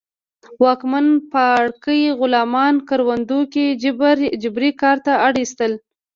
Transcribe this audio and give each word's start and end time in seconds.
واکمن 0.61 1.07
پاړکي 1.31 1.99
غلامان 2.19 2.75
کروندو 2.87 3.39
کې 3.53 3.65
جبري 4.43 4.71
کار 4.81 4.97
ته 5.05 5.13
اړ 5.25 5.33
اېستل 5.41 5.73